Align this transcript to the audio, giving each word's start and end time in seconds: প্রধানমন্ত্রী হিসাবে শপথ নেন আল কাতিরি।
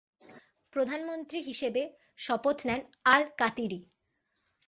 প্রধানমন্ত্রী 0.73 1.39
হিসাবে 1.41 1.81
শপথ 2.19 2.57
নেন 2.67 2.81
আল 3.05 3.23
কাতিরি। 3.39 3.79